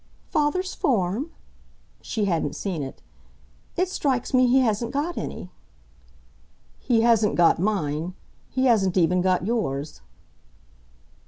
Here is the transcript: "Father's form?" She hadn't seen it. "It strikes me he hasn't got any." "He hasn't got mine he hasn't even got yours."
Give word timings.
"Father's 0.31 0.73
form?" 0.73 1.29
She 2.01 2.25
hadn't 2.25 2.55
seen 2.55 2.81
it. 2.81 3.03
"It 3.77 3.87
strikes 3.87 4.33
me 4.33 4.47
he 4.47 4.61
hasn't 4.61 4.91
got 4.93 5.15
any." 5.15 5.51
"He 6.79 7.01
hasn't 7.01 7.35
got 7.35 7.59
mine 7.59 8.15
he 8.49 8.65
hasn't 8.65 8.97
even 8.97 9.21
got 9.21 9.45
yours." 9.45 10.01